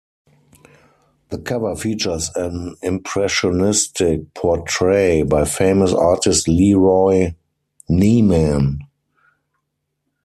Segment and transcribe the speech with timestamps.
[1.29, 7.35] The cover features an impressionistic portrait by famous artist LeRoy
[7.87, 8.79] Neiman.